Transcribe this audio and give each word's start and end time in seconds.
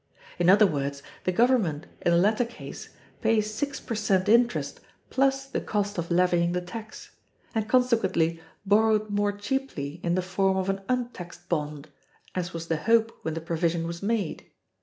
In 0.39 0.49
other 0.49 0.65
words 0.65 1.03
the 1.25 1.31
Government, 1.31 1.85
in 2.01 2.11
the 2.11 2.17
latter 2.17 2.43
case, 2.43 2.89
pays 3.21 3.53
six 3.53 3.79
per 3.79 3.93
cent 3.93 4.27
interest 4.27 4.79
plus 5.11 5.45
the 5.45 5.61
cost 5.61 5.99
of 5.99 6.09
levying 6.09 6.53
the 6.53 6.59
tax; 6.59 7.11
and 7.53 7.69
consequently 7.69 8.41
borrowed 8.65 9.11
more 9.11 9.31
cheaply 9.31 9.99
in 10.01 10.15
the 10.15 10.23
form 10.23 10.57
of 10.57 10.69
an 10.69 10.81
untaxed 10.89 11.47
bond, 11.49 11.87
as 12.33 12.51
was 12.51 12.65
the 12.67 12.77
hope 12.77 13.15
when 13.21 13.35
the 13.35 13.41
provision 13.41 13.85
was 13.85 14.01
made. 14.01 14.49